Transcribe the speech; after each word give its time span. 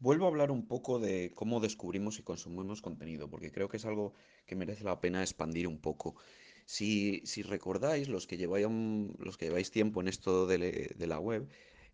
Vuelvo 0.00 0.24
a 0.24 0.28
hablar 0.28 0.50
un 0.50 0.66
poco 0.66 0.98
de 0.98 1.32
cómo 1.34 1.60
descubrimos 1.60 2.18
y 2.18 2.22
consumimos 2.22 2.80
contenido, 2.80 3.28
porque 3.28 3.52
creo 3.52 3.68
que 3.68 3.76
es 3.76 3.84
algo 3.84 4.14
que 4.46 4.56
merece 4.56 4.82
la 4.82 4.98
pena 4.98 5.20
expandir 5.20 5.68
un 5.68 5.78
poco. 5.78 6.16
Si, 6.64 7.22
recordáis, 7.42 8.08
los 8.08 8.26
que 8.26 8.38
lleváis, 8.38 9.70
tiempo 9.70 10.00
en 10.00 10.08
esto 10.08 10.46
de, 10.46 11.06
la 11.06 11.18
web, 11.18 11.48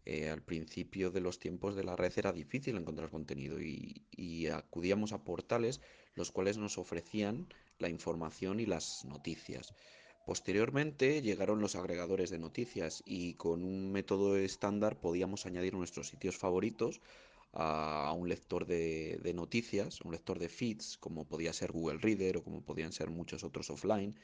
eh, 0.04 0.30
al 0.30 0.40
principio 0.40 1.10
de 1.10 1.20
los 1.20 1.40
tiempos 1.40 1.74
de 1.74 1.82
la 1.82 1.96
red 1.96 2.12
era 2.16 2.32
difícil 2.32 2.76
encontrar 2.76 3.10
contenido 3.10 3.60
y 3.60 4.46
acudíamos 4.46 5.12
a 5.12 5.24
portales 5.24 5.80
los 6.14 6.30
cuales 6.30 6.58
nos 6.58 6.78
ofrecían 6.78 7.46
la 7.78 7.88
información 7.88 8.60
y 8.60 8.66
las 8.66 9.04
noticias. 9.04 9.74
Posteriormente 10.24 11.22
llegaron 11.22 11.60
los 11.60 11.76
agregadores 11.76 12.30
de 12.30 12.38
noticias 12.38 13.02
y 13.06 13.34
con 13.34 13.62
un 13.62 13.92
método 13.92 14.36
estándar 14.36 14.98
podíamos 14.98 15.46
añadir 15.46 15.74
nuestros 15.74 16.08
sitios 16.08 16.36
favoritos 16.36 17.00
a, 17.56 18.12
un 18.12 18.28
lector 18.28 18.66
de, 18.66 19.18
de 19.22 19.32
noticias, 19.32 20.00
un 20.02 20.12
lector 20.12 20.38
de 20.38 20.48
feeds, 20.48 20.98
como 20.98 21.24
podía 21.24 21.52
ser 21.52 21.72
Google 21.72 21.98
Reader 21.98 22.36
o 22.36 22.44
como 22.44 22.62
podían 22.62 22.92
ser 22.92 23.10
muchos 23.10 23.44
otros 23.44 23.70
offline, 23.70 24.14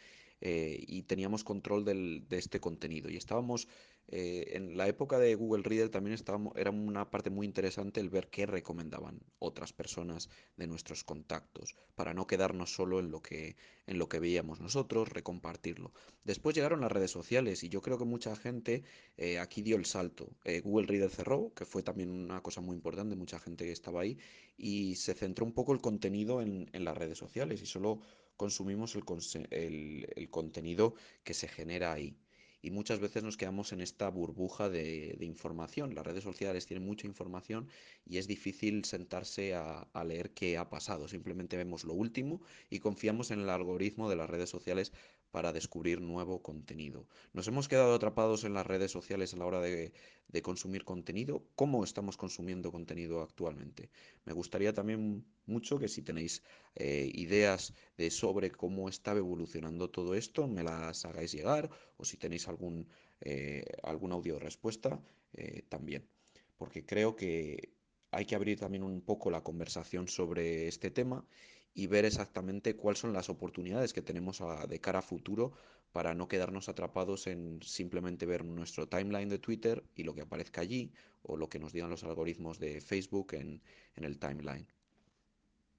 eh, 0.42 0.78
y 0.86 1.02
teníamos 1.04 1.44
control 1.44 1.84
del- 1.84 2.26
de 2.28 2.38
este 2.38 2.60
contenido. 2.60 3.08
Y 3.10 3.16
estábamos, 3.16 3.68
eh, 4.08 4.52
en 4.56 4.76
la 4.76 4.88
época 4.88 5.18
de 5.18 5.34
Google 5.36 5.62
Reader 5.62 5.88
también 5.88 6.14
estábamos, 6.14 6.52
era 6.56 6.70
una 6.70 7.10
parte 7.10 7.30
muy 7.30 7.46
interesante 7.46 8.00
el 8.00 8.10
ver 8.10 8.28
qué 8.28 8.44
recomendaban 8.46 9.20
otras 9.38 9.72
personas 9.72 10.28
de 10.56 10.66
nuestros 10.66 11.04
contactos, 11.04 11.74
para 11.94 12.12
no 12.12 12.26
quedarnos 12.26 12.74
solo 12.74 12.98
en 13.00 13.10
lo 13.10 13.22
que, 13.22 13.56
en 13.86 13.98
lo 13.98 14.08
que 14.08 14.18
veíamos 14.20 14.60
nosotros, 14.60 15.08
recompartirlo. 15.08 15.92
Después 16.24 16.54
llegaron 16.54 16.80
las 16.80 16.92
redes 16.92 17.10
sociales 17.10 17.62
y 17.64 17.68
yo 17.68 17.80
creo 17.80 17.96
que 17.98 18.04
mucha 18.04 18.34
gente 18.36 18.82
eh, 19.16 19.38
aquí 19.38 19.62
dio 19.62 19.76
el 19.76 19.86
salto. 19.86 20.28
Eh, 20.44 20.60
Google 20.60 20.86
Reader 20.88 21.10
cerró, 21.10 21.52
que 21.54 21.64
fue 21.64 21.82
también 21.82 22.10
una 22.10 22.42
cosa 22.42 22.60
muy 22.60 22.74
importante, 22.76 23.16
mucha 23.16 23.38
gente 23.38 23.64
que 23.64 23.72
estaba 23.72 24.00
ahí, 24.02 24.18
y 24.56 24.96
se 24.96 25.14
centró 25.14 25.44
un 25.46 25.52
poco 25.52 25.72
el 25.72 25.80
contenido 25.80 26.42
en, 26.42 26.68
en 26.72 26.84
las 26.84 26.96
redes 26.96 27.18
sociales 27.18 27.62
y 27.62 27.66
solo 27.66 28.00
consumimos 28.42 28.94
el, 28.96 29.04
el- 29.50 30.06
el 30.20 30.30
contenido 30.38 30.94
que 31.24 31.34
se 31.34 31.48
genera 31.48 31.92
ahí. 31.92 32.10
Y 32.62 32.70
muchas 32.70 33.00
veces 33.00 33.24
nos 33.24 33.36
quedamos 33.36 33.72
en 33.72 33.80
esta 33.80 34.08
burbuja 34.08 34.70
de, 34.70 35.16
información. 35.20 35.96
Las 35.96 36.06
redes 36.06 36.22
sociales 36.22 36.64
tienen 36.64 36.86
mucha 36.86 37.08
información 37.08 37.68
y 38.06 38.18
es 38.18 38.28
difícil 38.28 38.84
sentarse 38.84 39.54
a, 39.54 40.04
leer 40.04 40.30
qué 40.30 40.56
ha 40.56 40.70
pasado. 40.70 41.08
Simplemente 41.08 41.56
vemos 41.56 41.82
lo 41.82 41.92
último 41.92 42.40
y 42.70 42.78
confiamos 42.78 43.32
en 43.32 43.40
el 43.40 43.50
algoritmo 43.50 44.08
de 44.08 44.16
las 44.16 44.30
redes 44.30 44.48
sociales 44.48 44.92
para 45.32 45.52
descubrir 45.52 46.00
nuevo 46.00 46.42
contenido. 46.42 47.08
Nos 47.32 47.48
hemos 47.48 47.66
quedado 47.66 47.94
atrapados 47.94 48.44
en 48.44 48.54
las 48.54 48.66
redes 48.66 48.92
sociales 48.92 49.34
a 49.34 49.38
la 49.38 49.46
hora 49.46 49.60
de, 49.60 49.92
de 50.28 50.42
consumir 50.42 50.84
contenido. 50.84 51.44
¿Cómo 51.56 51.82
estamos 51.84 52.16
consumiendo 52.16 52.70
contenido 52.70 53.22
actualmente? 53.22 53.90
Me 54.24 54.34
gustaría 54.34 54.72
también 54.72 55.24
mucho 55.46 55.78
que 55.78 55.88
si 55.88 56.02
tenéis 56.02 56.42
eh, 56.74 57.10
ideas 57.14 57.74
de 57.96 58.10
sobre 58.10 58.50
cómo 58.50 58.88
está 58.88 59.12
evolucionando 59.12 59.90
todo 59.90 60.14
esto, 60.14 60.46
me 60.46 60.62
las 60.62 61.04
hagáis 61.04 61.32
llegar 61.32 61.70
o 61.96 62.04
si 62.04 62.16
tenéis 62.16 62.48
algún, 62.52 62.88
eh, 63.20 63.64
algún 63.82 64.12
audio 64.12 64.34
de 64.34 64.40
respuesta, 64.40 65.00
eh, 65.34 65.62
también. 65.68 66.02
Porque 66.56 66.84
creo 66.86 67.16
que 67.16 67.72
hay 68.10 68.24
que 68.26 68.34
abrir 68.36 68.58
también 68.60 68.82
un 68.84 69.00
poco 69.02 69.30
la 69.30 69.42
conversación 69.42 70.08
sobre 70.08 70.68
este 70.68 70.90
tema 70.90 71.24
y 71.74 71.86
ver 71.86 72.04
exactamente 72.04 72.76
cuáles 72.76 73.00
son 73.00 73.12
las 73.12 73.28
oportunidades 73.30 73.92
que 73.92 74.02
tenemos 74.02 74.40
a- 74.40 74.66
de 74.66 74.80
cara 74.80 74.98
a 75.00 75.02
futuro 75.02 75.52
para 75.92 76.14
no 76.14 76.28
quedarnos 76.28 76.68
atrapados 76.68 77.26
en 77.26 77.60
simplemente 77.62 78.26
ver 78.26 78.44
nuestro 78.44 78.88
timeline 78.88 79.28
de 79.28 79.38
Twitter 79.38 79.82
y 79.94 80.02
lo 80.04 80.14
que 80.14 80.22
aparezca 80.22 80.60
allí 80.60 80.92
o 81.22 81.36
lo 81.36 81.48
que 81.48 81.58
nos 81.58 81.72
digan 81.72 81.90
los 81.90 82.04
algoritmos 82.04 82.58
de 82.58 82.80
Facebook 82.80 83.34
en, 83.34 83.62
en 83.96 84.04
el 84.04 84.18
timeline. 84.18 84.66